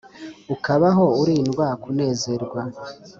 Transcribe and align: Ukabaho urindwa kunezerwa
Ukabaho 0.53 1.05
urindwa 1.21 1.67
kunezerwa 1.81 2.61